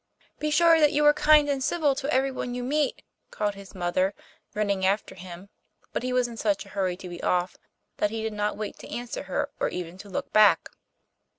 [0.39, 4.15] 'Be sure that you are kind and civil to everyone you meet,' called his mother,
[4.55, 5.49] running after him;
[5.93, 7.55] but he was in such a hurry to be off,
[7.97, 10.69] that he did not wait to answer her, or even to look back.